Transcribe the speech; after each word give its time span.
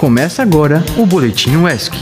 Começa 0.00 0.40
agora 0.40 0.82
o 0.96 1.04
Boletim 1.04 1.56
UESC. 1.56 1.92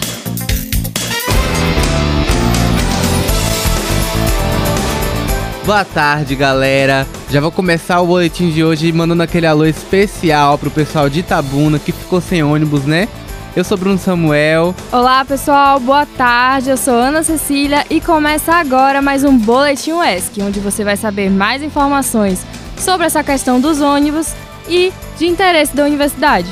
Boa 5.66 5.84
tarde, 5.84 6.36
galera. 6.36 7.04
Já 7.28 7.40
vou 7.40 7.50
começar 7.50 8.00
o 8.00 8.06
boletim 8.06 8.50
de 8.52 8.62
hoje 8.62 8.92
mandando 8.92 9.24
aquele 9.24 9.48
alô 9.48 9.64
especial 9.64 10.56
pro 10.56 10.70
pessoal 10.70 11.10
de 11.10 11.18
Itabuna 11.18 11.80
que 11.80 11.90
ficou 11.90 12.20
sem 12.20 12.40
ônibus, 12.40 12.84
né? 12.84 13.08
Eu 13.56 13.64
sou 13.64 13.76
Bruno 13.76 13.98
Samuel. 13.98 14.76
Olá, 14.92 15.24
pessoal. 15.24 15.80
Boa 15.80 16.06
tarde. 16.06 16.70
Eu 16.70 16.76
sou 16.76 16.94
Ana 16.94 17.24
Cecília 17.24 17.84
e 17.90 18.00
começa 18.00 18.54
agora 18.54 19.02
mais 19.02 19.24
um 19.24 19.36
boletim 19.36 19.90
UESC, 19.90 20.40
onde 20.40 20.60
você 20.60 20.84
vai 20.84 20.96
saber 20.96 21.32
mais 21.32 21.64
informações 21.64 22.46
sobre 22.76 23.06
essa 23.06 23.24
questão 23.24 23.60
dos 23.60 23.80
ônibus 23.80 24.34
e 24.68 24.92
de 25.18 25.26
interesse 25.26 25.74
da 25.74 25.82
universidade. 25.82 26.48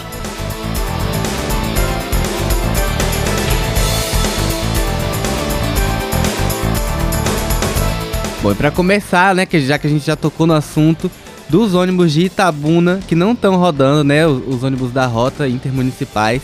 Bom, 8.46 8.52
e 8.52 8.54
pra 8.54 8.70
começar, 8.70 9.34
né, 9.34 9.44
que 9.44 9.58
já 9.58 9.76
que 9.76 9.88
a 9.88 9.90
gente 9.90 10.06
já 10.06 10.14
tocou 10.14 10.46
no 10.46 10.54
assunto 10.54 11.10
dos 11.48 11.74
ônibus 11.74 12.12
de 12.12 12.26
Itabuna 12.26 13.00
que 13.04 13.16
não 13.16 13.32
estão 13.32 13.56
rodando, 13.56 14.04
né, 14.04 14.24
os, 14.24 14.62
ônibus 14.62 14.92
da 14.92 15.04
rota 15.04 15.48
intermunicipais, 15.48 16.42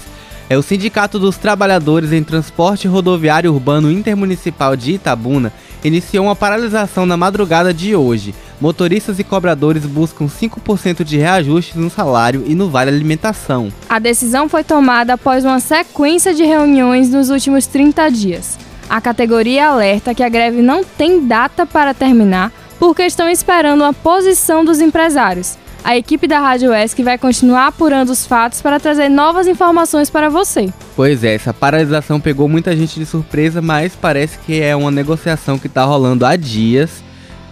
é 0.51 0.59
o 0.59 0.63
Sindicato 0.63 1.17
dos 1.17 1.37
Trabalhadores 1.37 2.11
em 2.11 2.25
Transporte 2.25 2.89
Rodoviário 2.89 3.53
Urbano 3.53 3.89
Intermunicipal 3.89 4.75
de 4.75 4.95
Itabuna 4.95 5.53
iniciou 5.85 6.25
uma 6.25 6.35
paralisação 6.35 7.07
na 7.07 7.17
madrugada 7.17 7.73
de 7.73 7.95
hoje. 7.95 8.35
Motoristas 8.61 9.21
e 9.21 9.25
cobradores 9.25 9.87
buscam 9.87 10.27
5% 10.27 11.05
de 11.05 11.19
reajustes 11.19 11.77
no 11.77 11.89
salário 11.89 12.43
e 12.49 12.55
no 12.57 12.69
vale 12.69 12.91
alimentação. 12.91 13.73
A 13.89 14.01
decisão 14.01 14.49
foi 14.49 14.65
tomada 14.65 15.15
após 15.15 15.45
uma 15.45 15.61
sequência 15.61 16.35
de 16.35 16.43
reuniões 16.43 17.11
nos 17.11 17.31
últimos 17.31 17.69
30 17.69 18.09
dias. 18.11 18.59
A 18.89 19.01
categoria 19.01 19.69
alerta 19.69 20.15
que 20.15 20.23
a 20.23 20.29
greve 20.29 20.61
não 20.63 20.85
tem 20.85 21.27
data 21.27 21.65
para 21.65 21.95
terminar 21.95 22.53
porque 22.79 23.03
estão 23.03 23.29
esperando 23.29 23.85
a 23.85 23.93
posição 23.93 24.65
dos 24.65 24.81
empresários. 24.81 25.57
A 25.85 25.97
equipe 25.97 26.29
da 26.29 26.39
Rádio 26.39 26.73
ESC 26.73 27.03
vai 27.03 27.19
continuar 27.19 27.67
apurando 27.67 28.11
os 28.11 28.25
fatos 28.25 28.63
para 28.63 28.79
trazer 28.79 29.09
novas 29.09 29.49
informações 29.49 30.09
para 30.09 30.29
você. 30.29 30.73
Pois 30.95 31.25
é, 31.25 31.35
essa 31.35 31.53
paralisação 31.53 32.21
pegou 32.21 32.49
muita 32.49 32.77
gente 32.77 33.01
de 33.01 33.07
surpresa, 33.07 33.61
mas 33.61 33.97
parece 33.97 34.39
que 34.39 34.61
é 34.61 34.77
uma 34.77 34.93
negociação 34.93 35.59
que 35.59 35.67
está 35.67 35.85
rolando 35.85 36.25
há 36.25 36.37
dias. 36.37 37.03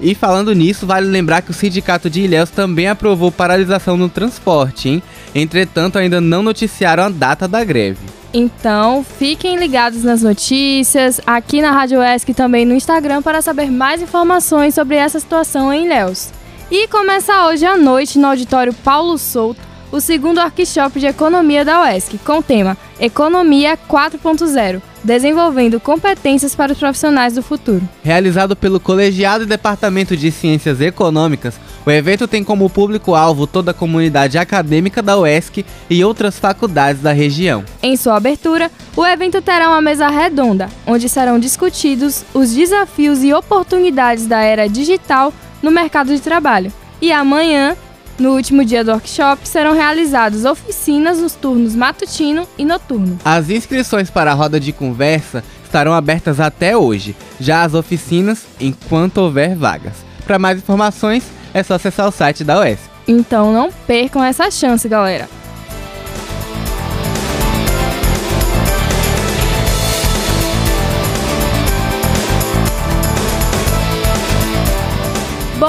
E 0.01 0.15
falando 0.15 0.55
nisso, 0.55 0.87
vale 0.87 1.07
lembrar 1.07 1.43
que 1.43 1.51
o 1.51 1.55
Sindicato 1.55 2.09
de 2.09 2.23
Ilhéus 2.23 2.49
também 2.49 2.89
aprovou 2.89 3.31
paralisação 3.31 3.97
no 3.97 4.09
transporte, 4.09 4.89
hein? 4.89 5.03
Entretanto, 5.35 5.99
ainda 5.99 6.21
não 6.21 6.43
noticiaram 6.43 7.05
a 7.05 7.09
data 7.11 7.47
da 7.47 7.63
greve. 7.63 7.99
Então, 8.33 9.05
fiquem 9.05 9.57
ligados 9.57 10.05
nas 10.05 10.23
notícias, 10.23 11.21
aqui 11.27 11.61
na 11.61 11.73
Rádio 11.73 12.01
ESC 12.03 12.31
e 12.31 12.35
também 12.35 12.65
no 12.65 12.75
Instagram 12.75 13.21
para 13.21 13.43
saber 13.43 13.71
mais 13.71 14.01
informações 14.01 14.75
sobre 14.75 14.97
essa 14.97 15.21
situação 15.21 15.73
em 15.73 15.85
Ilhéus. 15.85 16.31
E 16.71 16.87
começa 16.89 17.47
hoje 17.47 17.67
à 17.67 17.77
noite 17.77 18.19
no 18.19 18.29
auditório 18.29 18.73
Paulo 18.73 19.19
Souto 19.19 19.61
o 19.91 20.01
segundo 20.01 20.39
workshop 20.39 21.01
de 21.01 21.07
economia 21.07 21.65
da 21.65 21.83
UESC, 21.83 22.19
com 22.19 22.39
o 22.39 22.43
tema 22.43 22.77
Economia 23.01 23.77
4.0 23.77 24.81
desenvolvendo 25.03 25.81
competências 25.81 26.55
para 26.55 26.73
os 26.73 26.79
profissionais 26.79 27.35
do 27.35 27.43
futuro. 27.43 27.83
Realizado 28.03 28.55
pelo 28.55 28.81
Colegiado 28.81 29.45
e 29.45 29.47
Departamento 29.47 30.17
de 30.17 30.31
Ciências 30.31 30.81
Econômicas, 30.81 31.59
o 31.85 31.91
evento 31.91 32.29
tem 32.29 32.45
como 32.45 32.69
público-alvo 32.69 33.47
toda 33.47 33.71
a 33.71 33.75
comunidade 33.75 34.37
acadêmica 34.37 35.03
da 35.03 35.19
UESC 35.19 35.65
e 35.89 36.05
outras 36.05 36.39
faculdades 36.39 37.03
da 37.03 37.13
região. 37.13 37.65
Em 37.83 37.97
sua 37.97 38.17
abertura, 38.17 38.71
o 38.97 39.07
evento 39.07 39.41
terá 39.41 39.69
uma 39.69 39.81
mesa 39.81 40.09
redonda, 40.09 40.69
onde 40.87 41.09
serão 41.09 41.39
discutidos 41.39 42.25
os 42.35 42.53
desafios 42.53 43.25
e 43.25 43.33
oportunidades 43.33 44.27
da 44.27 44.41
era 44.41 44.69
digital 44.69 45.33
no 45.63 45.71
mercado 45.71 46.15
de 46.15 46.21
trabalho. 46.21 46.73
E 47.01 47.13
amanhã, 47.13 47.77
no 48.21 48.35
último 48.35 48.65
dia 48.65 48.85
do 48.85 48.93
workshop, 48.93 49.49
serão 49.49 49.73
realizadas 49.73 50.45
oficinas 50.45 51.19
nos 51.19 51.35
turnos 51.35 51.75
matutino 51.75 52.47
e 52.59 52.65
noturno. 52.65 53.19
As 53.25 53.49
inscrições 53.49 54.11
para 54.11 54.31
a 54.31 54.35
roda 54.35 54.61
de 54.61 54.73
conversa 54.73 55.43
estarão 55.65 55.95
abertas 55.95 56.39
até 56.39 56.77
hoje, 56.77 57.17
já 57.41 57.63
as 57.63 57.75
oficinas 57.75 58.45
enquanto 58.61 59.19
houver 59.19 59.57
vagas. 59.57 59.95
Para 60.27 60.39
mais 60.39 60.59
informações, 60.59 61.25
é 61.55 61.63
só 61.63 61.75
acessar 61.75 62.07
o 62.07 62.13
site 62.13 62.45
da 62.45 62.61
UES. 62.61 62.79
Então 63.09 63.53
não 63.53 63.73
percam 63.87 64.23
essa 64.23 64.51
chance, 64.51 64.87
galera! 64.89 65.40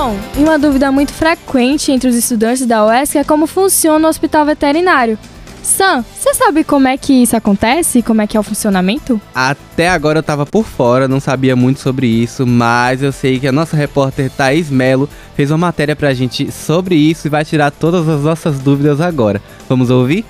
Bom, 0.03 0.17
e 0.35 0.39
uma 0.39 0.57
dúvida 0.57 0.91
muito 0.91 1.13
frequente 1.13 1.91
entre 1.91 2.09
os 2.09 2.15
estudantes 2.15 2.65
da 2.65 2.83
UESC 2.83 3.19
é 3.19 3.23
como 3.23 3.45
funciona 3.45 4.07
o 4.07 4.09
hospital 4.09 4.43
veterinário. 4.47 5.15
Sam, 5.61 6.03
você 6.17 6.33
sabe 6.33 6.63
como 6.63 6.87
é 6.87 6.97
que 6.97 7.13
isso 7.13 7.37
acontece? 7.37 8.01
Como 8.01 8.19
é 8.19 8.25
que 8.25 8.35
é 8.35 8.39
o 8.39 8.41
funcionamento? 8.41 9.21
Até 9.35 9.89
agora 9.89 10.17
eu 10.17 10.23
tava 10.23 10.43
por 10.43 10.65
fora, 10.65 11.07
não 11.07 11.19
sabia 11.19 11.55
muito 11.55 11.81
sobre 11.81 12.07
isso, 12.07 12.47
mas 12.47 13.03
eu 13.03 13.11
sei 13.11 13.39
que 13.39 13.47
a 13.47 13.51
nossa 13.51 13.77
repórter 13.77 14.31
Thaís 14.31 14.71
Melo 14.71 15.07
fez 15.35 15.51
uma 15.51 15.59
matéria 15.59 15.95
pra 15.95 16.15
gente 16.15 16.51
sobre 16.51 16.95
isso 16.95 17.27
e 17.27 17.29
vai 17.29 17.45
tirar 17.45 17.69
todas 17.69 18.09
as 18.09 18.23
nossas 18.23 18.57
dúvidas 18.57 18.99
agora. 18.99 19.39
Vamos 19.69 19.91
ouvir? 19.91 20.25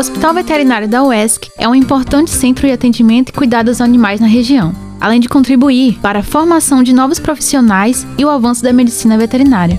Hospital 0.00 0.32
Veterinário 0.32 0.88
da 0.88 1.02
UESC 1.02 1.50
é 1.58 1.68
um 1.68 1.74
importante 1.74 2.30
centro 2.30 2.66
de 2.66 2.72
atendimento 2.72 3.28
e 3.28 3.32
cuidado 3.32 3.68
aos 3.68 3.82
animais 3.82 4.18
na 4.18 4.26
região, 4.26 4.74
além 4.98 5.20
de 5.20 5.28
contribuir 5.28 5.98
para 6.00 6.20
a 6.20 6.22
formação 6.22 6.82
de 6.82 6.94
novos 6.94 7.18
profissionais 7.18 8.06
e 8.16 8.24
o 8.24 8.30
avanço 8.30 8.62
da 8.62 8.72
medicina 8.72 9.18
veterinária. 9.18 9.78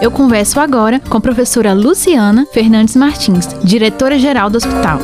Eu 0.00 0.08
converso 0.12 0.60
agora 0.60 1.00
com 1.00 1.18
a 1.18 1.20
professora 1.20 1.72
Luciana 1.72 2.46
Fernandes 2.52 2.94
Martins, 2.94 3.48
diretora-geral 3.64 4.48
do 4.48 4.58
hospital. 4.58 5.00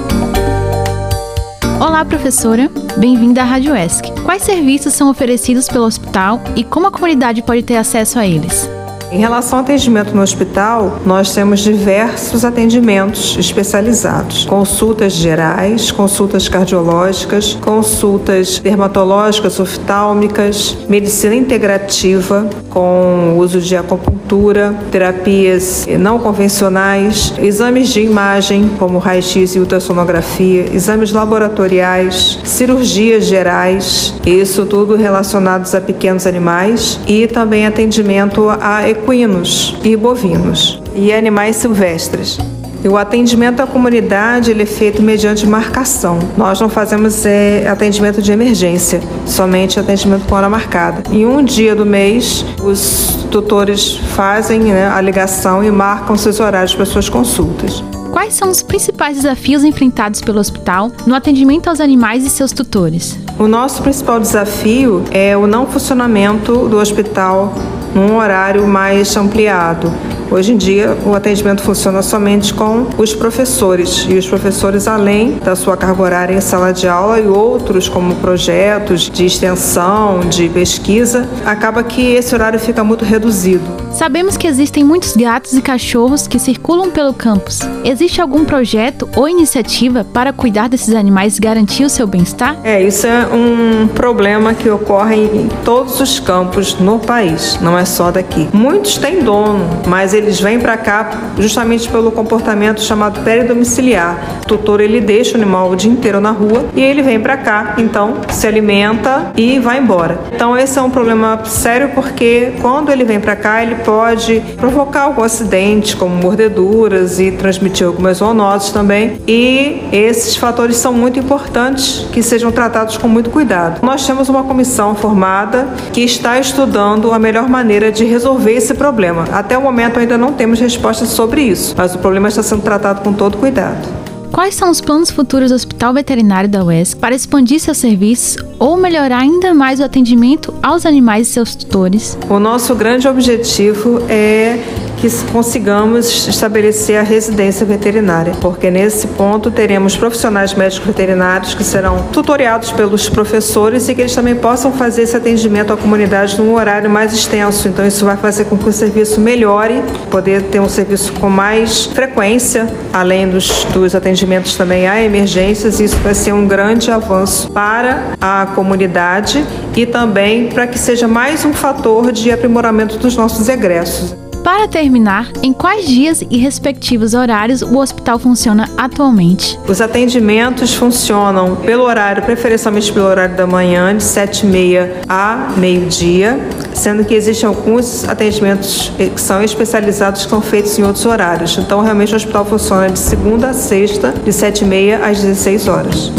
Olá, 1.81 2.05
professora. 2.05 2.71
Bem-vinda 2.99 3.43
à 3.43 3.45
Rádio 3.45 3.75
ESC. 3.75 4.13
Quais 4.25 4.45
serviços 4.45 4.93
são 4.93 5.11
oferecidos 5.11 5.67
pelo 5.67 5.87
hospital 5.87 6.41
e 6.55 6.63
como 6.63 6.87
a 6.87 6.93
comunidade 6.93 7.43
pode 7.43 7.65
ter 7.65 7.79
acesso 7.79 8.17
a 8.17 8.25
eles? 8.25 8.71
Em 9.13 9.19
relação 9.19 9.59
ao 9.59 9.65
atendimento 9.65 10.15
no 10.15 10.23
hospital, 10.23 11.01
nós 11.05 11.35
temos 11.35 11.61
diversos 11.61 12.45
atendimentos 12.45 13.37
especializados: 13.37 14.45
consultas 14.45 15.15
gerais, 15.15 15.91
consultas 15.91 16.49
cardiológicas, 16.49 17.55
consultas 17.61 18.61
dermatológicas, 18.61 19.59
oftálmicas, 19.59 20.79
medicina 20.89 21.35
integrativa 21.35 22.49
com 22.71 23.37
uso 23.37 23.61
de 23.61 23.77
acupuntura, 23.77 24.75
terapias 24.93 25.89
não 25.99 26.21
convencionais, 26.21 27.35
exames 27.39 27.89
de 27.89 28.03
imagem 28.03 28.71
como 28.79 28.99
raio-x 28.99 29.57
e 29.57 29.59
ultrassonografia, 29.59 30.67
exames 30.73 31.13
laboratoriais, 31.13 32.39
cirurgias 32.45 33.25
gerais, 33.25 34.15
isso 34.25 34.65
tudo 34.67 34.95
relacionados 34.95 35.75
a 35.75 35.81
pequenos 35.81 36.29
animais 36.29 37.01
e 37.09 37.27
também 37.27 37.67
atendimento 37.67 38.49
a 38.49 38.89
equinos 39.01 39.77
e 39.83 39.97
bovinos 39.97 40.81
e 40.95 41.13
animais 41.13 41.57
silvestres. 41.57 42.39
E 42.83 42.89
o 42.89 42.97
atendimento 42.97 43.61
à 43.61 43.67
comunidade 43.67 44.51
ele 44.51 44.63
é 44.63 44.67
feito 44.67 45.03
mediante 45.03 45.47
marcação. 45.47 46.19
Nós 46.37 46.59
não 46.61 46.69
fazemos 46.71 47.27
é, 47.27 47.69
atendimento 47.69 48.23
de 48.23 48.33
emergência, 48.33 49.03
somente 49.27 49.79
atendimento 49.79 50.27
com 50.27 50.35
hora 50.35 50.49
marcada. 50.49 51.03
Em 51.11 51.27
um 51.27 51.45
dia 51.45 51.75
do 51.75 51.85
mês, 51.85 52.45
os 52.63 53.27
tutores 53.31 53.97
fazem 54.17 54.61
né, 54.61 54.89
a 54.89 55.01
ligação 55.01 55.63
e 55.63 55.71
marcam 55.71 56.17
seus 56.17 56.41
horários 56.41 56.75
para 56.75 56.87
suas 56.87 57.09
consultas. 57.09 57.85
Quais 58.11 58.35
são 58.35 58.49
os 58.49 58.63
principais 58.63 59.17
desafios 59.17 59.63
enfrentados 59.63 60.21
pelo 60.23 60.41
hospital 60.41 60.91
no 61.07 61.15
atendimento 61.15 61.69
aos 61.69 61.81
animais 61.81 62.25
e 62.25 62.31
seus 62.31 62.51
tutores? 62.51 63.19
O 63.39 63.47
nosso 63.47 63.83
principal 63.83 64.19
desafio 64.19 65.05
é 65.11 65.37
o 65.37 65.47
não 65.47 65.67
funcionamento 65.67 66.67
do 66.67 66.79
hospital 66.79 67.55
num 67.95 68.17
horário 68.17 68.67
mais 68.67 69.17
ampliado. 69.17 69.93
Hoje 70.31 70.53
em 70.53 70.57
dia, 70.57 70.97
o 71.05 71.13
atendimento 71.13 71.61
funciona 71.61 72.03
somente 72.03 72.55
com 72.55 72.87
os 72.97 73.13
professores 73.13 74.07
e 74.09 74.15
os 74.15 74.29
professores, 74.29 74.87
além 74.87 75.41
da 75.45 75.57
sua 75.57 75.77
carga 75.77 76.01
horária 76.01 76.35
em 76.35 76.41
sala 76.41 76.73
de 76.73 76.87
aula 76.87 77.19
e 77.19 77.27
outros, 77.27 77.89
como 77.89 78.15
projetos 78.15 79.11
de 79.11 79.27
extensão, 79.27 80.21
de 80.21 80.49
pesquisa, 80.49 81.29
acaba 81.45 81.83
que 81.83 82.13
esse 82.13 82.33
horário 82.33 82.61
fica 82.61 82.85
muito 82.85 83.05
reduzido. 83.05 83.65
Sabemos 83.93 84.37
que 84.37 84.47
existem 84.47 84.85
muitos 84.85 85.17
gatos 85.17 85.53
e 85.53 85.61
cachorros 85.61 86.29
que 86.29 86.39
circulam 86.39 86.93
pelo 86.93 87.13
campus. 87.13 87.59
Existe 87.85 88.21
algum 88.21 88.45
projeto 88.45 89.09
ou 89.17 89.29
iniciativa 89.29 90.05
para 90.05 90.33
cuidar 90.33 90.69
desses 90.69 90.95
animais 90.95 91.39
e 91.39 91.41
garantir 91.41 91.85
o 91.85 91.91
seu 91.91 92.07
bem-estar? 92.07 92.57
É, 92.63 92.81
isso 92.81 93.05
é 93.05 93.27
um 93.27 93.89
problema 93.89 94.55
que 94.55 94.71
ocorre 94.71 95.17
em 95.17 95.49
todos 95.65 95.99
os 96.01 96.21
campos 96.21 96.79
no 96.79 97.01
país, 97.01 97.59
não 97.61 97.77
é 97.77 97.85
só 97.85 98.13
daqui. 98.13 98.49
Muitos 98.53 98.97
têm 98.97 99.25
dono, 99.25 99.69
mas 99.89 100.15
eles 100.15 100.20
vêm 100.41 100.59
para 100.59 100.77
cá 100.77 101.11
justamente 101.39 101.89
pelo 101.89 102.11
comportamento 102.11 102.81
chamado 102.81 103.21
peridomiciliar. 103.23 104.41
O 104.43 104.47
tutor 104.47 104.81
ele 104.81 105.01
deixa 105.01 105.33
o 105.33 105.37
animal 105.37 105.71
o 105.71 105.77
dia 105.77 105.91
inteiro 105.91 106.21
na 106.21 106.31
rua 106.31 106.67
e 106.75 106.83
ele 106.83 107.03
vem 107.03 107.21
para 107.21 107.37
cá, 107.37 107.75
então 107.79 108.17
se 108.29 108.47
alimenta 108.47 109.33
e 109.37 109.59
vai 109.59 109.79
embora. 109.79 110.19
Então 110.33 110.57
esse 110.57 110.79
é 110.79 110.83
um 110.83 110.91
problema 110.91 111.45
sério 111.45 111.91
porque 111.95 112.53
quando 112.61 112.91
ele 112.91 113.05
vem 113.05 113.21
para 113.21 113.37
cá 113.37 113.63
ele 113.63 113.77
pode 113.77 114.41
provocar 114.57 115.03
algum 115.03 115.23
acidente, 115.23 115.97
como 115.97 116.15
mordeduras 116.15 117.21
e 117.21 117.31
transmitir 117.31 117.87
algumas 117.87 118.19
zoonoses 118.19 118.71
também. 118.71 119.21
E 119.27 119.89
esses 119.93 120.37
fatores 120.37 120.77
são 120.77 120.93
muito 120.93 121.19
importantes 121.19 122.07
que 122.13 122.23
sejam 122.23 122.51
tratados 122.51 122.97
com 122.97 123.09
muito 123.09 123.31
cuidado. 123.31 123.81
Nós 123.83 124.07
temos 124.07 124.29
uma 124.29 124.43
comissão 124.43 124.95
formada 124.95 125.69
que 125.93 126.01
está 126.01 126.39
estudando 126.39 127.13
a 127.13 127.19
melhor 127.19 127.49
maneira 127.49 127.91
de 127.93 128.05
resolver 128.05 128.53
esse 128.53 128.75
problema. 128.75 129.25
Até 129.33 129.57
o 129.57 129.63
momento 129.63 129.99
ainda 129.99 130.10
não 130.19 130.33
temos 130.33 130.61
respostas 130.61 131.09
sobre 131.09 131.43
isso, 131.43 131.75
mas 131.77 131.95
o 131.95 131.99
problema 131.99 132.29
está 132.29 132.43
sendo 132.43 132.63
tratado 132.63 133.03
com 133.03 133.13
todo 133.13 133.39
cuidado. 133.39 133.87
Quais 134.33 134.55
são 134.55 134.71
os 134.71 134.81
planos 134.81 135.11
futuros 135.11 135.51
do 135.51 135.57
Hospital 135.57 135.93
Veterinário 135.93 136.49
da 136.49 136.65
UESC 136.65 136.97
para 136.97 137.15
expandir 137.15 137.59
seus 137.59 137.79
serviços 137.79 138.43
ou 138.59 138.77
melhorar 138.77 139.19
ainda 139.19 139.53
mais 139.53 139.81
o 139.81 139.85
atendimento 139.85 140.55
aos 140.63 140.87
animais 140.87 141.29
e 141.29 141.33
seus 141.33 141.57
tutores? 141.57 142.17
O 142.29 142.39
nosso 142.39 142.75
grande 142.77 143.09
objetivo 143.09 144.01
é 144.09 144.59
que 145.01 145.09
consigamos 145.33 146.29
estabelecer 146.29 146.99
a 146.99 147.03
residência 147.03 147.65
veterinária, 147.65 148.35
porque 148.39 148.71
nesse 148.71 149.07
ponto 149.07 149.51
teremos 149.51 149.97
profissionais 149.97 150.53
médicos 150.53 150.87
veterinários 150.87 151.55
que 151.55 151.65
serão 151.65 152.03
tutoriados 152.13 152.71
pelos 152.71 153.09
professores 153.09 153.89
e 153.89 153.95
que 153.95 154.03
eles 154.03 154.15
também 154.15 154.35
possam 154.35 154.73
fazer 154.73 155.03
esse 155.03 155.17
atendimento 155.17 155.73
à 155.73 155.77
comunidade 155.77 156.39
num 156.39 156.55
horário 156.55 156.91
mais 156.91 157.15
extenso. 157.15 157.67
Então 157.67 157.87
isso 157.87 158.05
vai 158.05 158.17
fazer 158.19 158.45
com 158.45 158.59
que 158.59 158.69
o 158.69 158.73
serviço 158.73 159.21
melhore, 159.21 159.83
poder 160.11 160.43
ter 160.43 160.61
um 160.61 160.69
serviço 160.69 161.15
com 161.15 161.31
mais 161.31 161.87
frequência, 161.87 162.69
além 162.93 163.27
dos, 163.27 163.65
dos 163.73 163.95
atendimentos 163.95 164.55
também 164.55 164.87
a 164.87 165.03
emergências. 165.03 165.81
Isso 165.81 165.97
vai 165.97 166.15
ser 166.15 166.35
um 166.35 166.47
grande 166.47 166.91
avanço 166.91 167.51
para 167.51 168.13
a 168.21 168.47
comunidade 168.55 169.43
e 169.75 169.87
também 169.87 170.51
para 170.51 170.67
que 170.67 170.79
seja 170.79 171.09
mais 171.09 171.43
um 171.47 171.55
fator 171.55 172.13
de 172.13 172.31
aprimoramento 172.31 172.99
dos 172.99 173.17
nossos 173.17 173.49
egressos. 173.49 174.30
Para 174.43 174.67
terminar, 174.67 175.31
em 175.43 175.53
quais 175.53 175.87
dias 175.87 176.25
e 176.31 176.39
respectivos 176.39 177.13
horários 177.13 177.61
o 177.61 177.77
hospital 177.79 178.19
funciona 178.19 178.69
atualmente? 178.77 179.59
Os 179.69 179.81
atendimentos 179.81 180.75
funcionam 180.75 181.57
pelo 181.57 181.85
horário, 181.85 182.23
preferencialmente 182.23 182.91
pelo 182.91 183.07
horário 183.07 183.37
da 183.37 183.47
manhã, 183.47 183.95
de 183.95 184.03
7h30 184.03 184.89
a 185.09 185.53
meio-dia, 185.59 186.41
sendo 186.73 187.05
que 187.05 187.15
existem 187.15 187.49
alguns 187.49 188.09
atendimentos 188.09 188.91
que 188.97 189.21
são 189.21 189.43
especializados 189.43 190.25
que 190.25 190.31
são 190.31 190.41
feitos 190.41 190.79
em 190.79 190.85
outros 190.85 191.05
horários. 191.05 191.59
Então, 191.59 191.83
realmente, 191.83 192.15
o 192.15 192.17
hospital 192.17 192.45
funciona 192.47 192.89
de 192.89 192.99
segunda 192.99 193.51
a 193.51 193.53
sexta, 193.53 194.13
de 194.13 194.31
7h30 194.31 195.03
às 195.03 195.21
16 195.21 195.69
horas. 195.69 196.13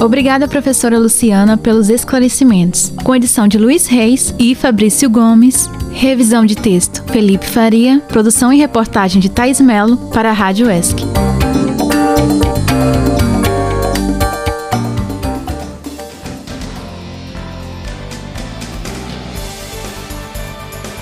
Obrigada, 0.00 0.46
professora 0.46 0.98
Luciana, 0.98 1.56
pelos 1.56 1.88
esclarecimentos. 1.88 2.92
Com 3.02 3.14
edição 3.14 3.48
de 3.48 3.56
Luiz 3.58 3.86
Reis 3.86 4.34
e 4.38 4.54
Fabrício 4.54 5.08
Gomes, 5.08 5.68
revisão 5.94 6.44
de 6.44 6.56
texto 6.56 7.04
Felipe 7.04 7.46
Faria, 7.46 8.00
produção 8.08 8.52
e 8.52 8.58
reportagem 8.58 9.20
de 9.20 9.30
Thais 9.30 9.60
Melo 9.60 9.96
para 10.10 10.30
a 10.30 10.32
Rádio 10.32 10.70
ESC. 10.70 10.96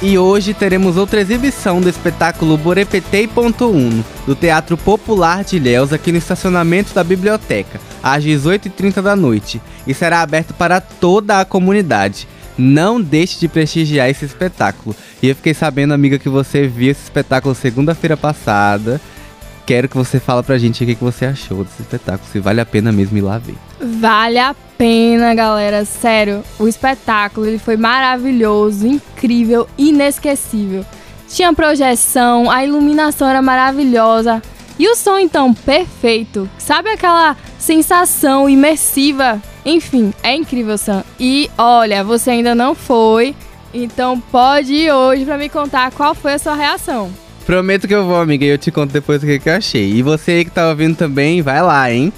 E 0.02 0.18
hoje 0.18 0.52
teremos 0.52 0.96
outra 0.96 1.20
exibição 1.20 1.80
do 1.80 1.88
espetáculo 1.88 2.58
Borepetei.1 2.58 4.04
do 4.26 4.34
Teatro 4.34 4.76
Popular 4.76 5.44
de 5.44 5.56
Ilhéus 5.56 5.92
aqui 5.92 6.10
no 6.10 6.18
estacionamento 6.18 6.92
da 6.92 7.04
biblioteca, 7.04 7.80
às 8.02 8.24
18h30 8.24 9.00
da 9.00 9.14
noite, 9.14 9.62
e 9.86 9.94
será 9.94 10.20
aberto 10.20 10.52
para 10.54 10.80
toda 10.80 11.40
a 11.40 11.44
comunidade. 11.44 12.26
Não 12.58 13.00
deixe 13.00 13.38
de 13.38 13.48
prestigiar 13.48 14.08
esse 14.08 14.24
espetáculo. 14.24 14.94
E 15.22 15.28
eu 15.28 15.34
fiquei 15.34 15.54
sabendo, 15.54 15.94
amiga, 15.94 16.18
que 16.18 16.28
você 16.28 16.66
viu 16.66 16.90
esse 16.90 17.04
espetáculo 17.04 17.54
segunda-feira 17.54 18.16
passada. 18.16 19.00
Quero 19.64 19.88
que 19.88 19.96
você 19.96 20.18
fale 20.18 20.42
pra 20.42 20.58
gente 20.58 20.82
o 20.82 20.86
que 20.86 20.94
você 20.96 21.24
achou 21.24 21.62
desse 21.62 21.82
espetáculo, 21.82 22.28
se 22.30 22.40
vale 22.40 22.60
a 22.60 22.66
pena 22.66 22.90
mesmo 22.90 23.16
ir 23.16 23.20
lá 23.20 23.38
ver. 23.38 23.54
Vale 23.80 24.38
a 24.38 24.54
pena, 24.76 25.34
galera. 25.34 25.84
Sério, 25.84 26.42
o 26.58 26.66
espetáculo 26.66 27.46
ele 27.46 27.58
foi 27.58 27.76
maravilhoso, 27.76 28.86
incrível, 28.86 29.68
inesquecível. 29.78 30.84
Tinha 31.28 31.54
projeção, 31.54 32.50
a 32.50 32.64
iluminação 32.64 33.28
era 33.28 33.40
maravilhosa 33.40 34.42
e 34.78 34.88
o 34.88 34.96
som 34.96 35.16
então 35.18 35.54
perfeito. 35.54 36.50
Sabe 36.58 36.90
aquela 36.90 37.36
sensação 37.58 38.50
imersiva? 38.50 39.40
Enfim, 39.64 40.12
é 40.22 40.34
incrível, 40.34 40.76
Sam. 40.76 41.04
E 41.18 41.50
olha, 41.56 42.02
você 42.02 42.30
ainda 42.30 42.54
não 42.54 42.74
foi, 42.74 43.34
então 43.72 44.20
pode 44.20 44.72
ir 44.72 44.92
hoje 44.92 45.24
para 45.24 45.38
me 45.38 45.48
contar 45.48 45.92
qual 45.92 46.14
foi 46.14 46.34
a 46.34 46.38
sua 46.38 46.54
reação. 46.54 47.10
Prometo 47.46 47.88
que 47.88 47.94
eu 47.94 48.04
vou, 48.04 48.20
amiga, 48.20 48.44
e 48.44 48.48
eu 48.48 48.58
te 48.58 48.70
conto 48.70 48.92
depois 48.92 49.22
o 49.22 49.26
que, 49.26 49.40
eu 49.44 49.54
achei. 49.54 49.92
E 49.92 50.02
você 50.02 50.32
aí 50.32 50.44
que 50.44 50.50
tá 50.50 50.68
ouvindo 50.68 50.96
também, 50.96 51.42
vai 51.42 51.62
lá, 51.62 51.90
hein? 51.90 52.12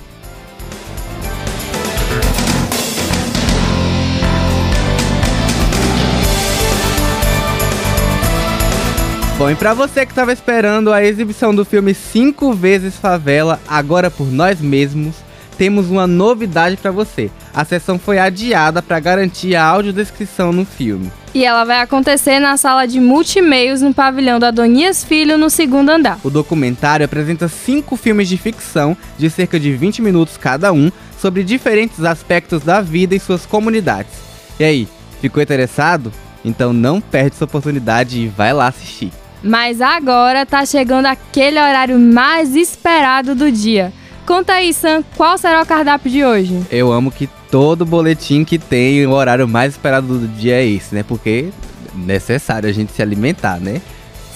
Bom, 9.36 9.50
e 9.50 9.54
pra 9.56 9.74
você 9.74 10.06
que 10.06 10.14
tava 10.14 10.32
esperando 10.32 10.92
a 10.92 11.04
exibição 11.04 11.54
do 11.54 11.64
filme 11.64 11.92
Cinco 11.92 12.52
Vezes 12.52 12.96
Favela, 12.96 13.60
agora 13.66 14.10
por 14.10 14.30
nós 14.30 14.60
mesmos, 14.60 15.16
temos 15.56 15.90
uma 15.90 16.06
novidade 16.06 16.76
para 16.76 16.90
você. 16.90 17.30
A 17.52 17.64
sessão 17.64 17.98
foi 17.98 18.18
adiada 18.18 18.82
para 18.82 19.00
garantir 19.00 19.54
a 19.54 19.64
audiodescrição 19.64 20.52
no 20.52 20.64
filme. 20.64 21.12
E 21.34 21.44
ela 21.44 21.64
vai 21.64 21.80
acontecer 21.80 22.38
na 22.38 22.56
sala 22.56 22.86
de 22.86 23.00
multimeios 23.00 23.80
no 23.80 23.92
pavilhão 23.92 24.38
do 24.38 24.46
Adonias 24.46 25.02
Filho, 25.02 25.36
no 25.36 25.50
segundo 25.50 25.90
andar. 25.90 26.18
O 26.22 26.30
documentário 26.30 27.04
apresenta 27.04 27.48
cinco 27.48 27.96
filmes 27.96 28.28
de 28.28 28.36
ficção 28.36 28.96
de 29.18 29.28
cerca 29.28 29.58
de 29.58 29.72
20 29.72 30.00
minutos 30.00 30.36
cada 30.36 30.72
um 30.72 30.92
sobre 31.18 31.42
diferentes 31.42 32.04
aspectos 32.04 32.62
da 32.62 32.80
vida 32.80 33.16
em 33.16 33.18
suas 33.18 33.46
comunidades. 33.46 34.12
E 34.60 34.64
aí, 34.64 34.88
ficou 35.20 35.42
interessado? 35.42 36.12
Então 36.44 36.72
não 36.72 37.00
perde 37.00 37.34
essa 37.34 37.44
oportunidade 37.44 38.20
e 38.20 38.28
vai 38.28 38.52
lá 38.52 38.68
assistir. 38.68 39.10
Mas 39.42 39.80
agora 39.80 40.46
tá 40.46 40.64
chegando 40.64 41.06
aquele 41.06 41.58
horário 41.58 41.98
mais 41.98 42.54
esperado 42.54 43.34
do 43.34 43.50
dia. 43.50 43.92
Conta 44.26 44.54
aí, 44.54 44.72
Sam, 44.72 45.04
qual 45.16 45.36
será 45.36 45.60
o 45.60 45.66
cardápio 45.66 46.10
de 46.10 46.24
hoje? 46.24 46.58
Eu 46.70 46.90
amo 46.90 47.12
que 47.12 47.28
todo 47.50 47.84
boletim 47.84 48.42
que 48.42 48.58
tem 48.58 49.06
o 49.06 49.10
horário 49.10 49.46
mais 49.46 49.74
esperado 49.74 50.18
do 50.18 50.26
dia 50.26 50.54
é 50.54 50.66
esse, 50.66 50.94
né? 50.94 51.02
Porque 51.06 51.50
é 51.94 51.98
necessário 51.98 52.66
a 52.66 52.72
gente 52.72 52.90
se 52.92 53.02
alimentar, 53.02 53.60
né? 53.60 53.82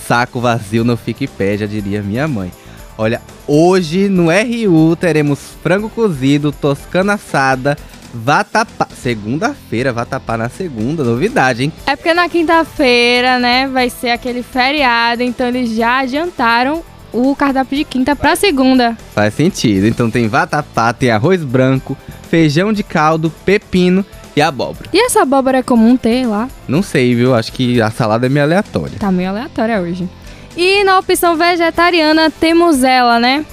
Saco 0.07 0.41
vazio 0.41 0.85
não 0.85 0.95
fica 0.95 1.25
em 1.25 1.29
pé, 1.29 1.57
já 1.57 1.65
diria 1.65 2.03
minha 2.03 2.29
mãe. 2.29 2.53
Olha, 2.99 3.23
hoje 3.47 4.11
no 4.11 4.27
RU 4.29 4.95
teremos 4.95 5.39
frango 5.63 5.89
cozido, 5.89 6.53
toscana 6.53 7.15
assada, 7.15 7.75
vatapá. 8.13 8.87
Segunda-feira, 8.95 9.91
vatapá 9.91 10.37
na 10.37 10.51
segunda, 10.51 11.03
novidade, 11.03 11.65
hein? 11.65 11.73
É 11.87 11.97
porque 11.97 12.13
na 12.13 12.29
quinta-feira, 12.29 13.39
né, 13.39 13.67
vai 13.69 13.89
ser 13.89 14.11
aquele 14.11 14.43
feriado, 14.43 15.23
então 15.23 15.49
eles 15.49 15.71
já 15.71 16.01
adiantaram 16.01 16.83
o 17.13 17.35
cardápio 17.37 17.77
de 17.79 17.85
quinta 17.85 18.15
pra 18.15 18.37
segunda. 18.37 18.97
Faz 19.15 19.35
sentido. 19.35 19.87
Então 19.87 20.11
tem 20.11 20.29
vatapá, 20.29 20.93
tem 20.93 21.11
arroz 21.11 21.43
branco, 21.45 21.97
feijão 22.29 22.73
de 22.73 22.83
caldo, 22.83 23.31
pepino 23.45 24.05
e 24.37 24.43
abóbora. 24.43 24.89
E 24.93 25.05
essa 25.05 25.23
abóbora 25.23 25.59
é 25.59 25.63
comum 25.63 25.97
ter 25.97 26.27
lá? 26.27 26.49
Não 26.67 26.83
sei, 26.83 27.15
viu? 27.15 27.35
Acho 27.35 27.53
que 27.53 27.81
a 27.81 27.91
salada 27.91 28.27
é 28.27 28.29
meio 28.29 28.45
aleatória. 28.45 28.99
Tá 28.99 29.11
meio 29.11 29.31
aleatória 29.31 29.81
hoje. 29.81 30.09
E 30.57 30.83
na 30.85 30.99
opção 30.99 31.37
vegetariana 31.37 32.31
temos 32.31 32.83
ela, 32.83 33.19
né? 33.21 33.45